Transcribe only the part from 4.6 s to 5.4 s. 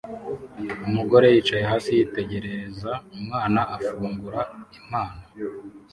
impano